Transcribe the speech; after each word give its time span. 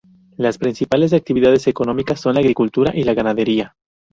Las 0.35 0.57
principales 0.57 1.13
actividades 1.13 1.67
económicas 1.67 2.19
son 2.19 2.33
la 2.33 2.39
agricultura 2.39 2.91
y 2.95 3.03
la 3.03 3.13
ganadería. 3.13 3.75